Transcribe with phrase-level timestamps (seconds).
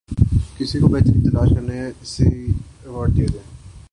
[0.57, 2.23] کسی کو بہترین تلاش کرنے پر اسے
[2.25, 3.51] ایوارڈ دیں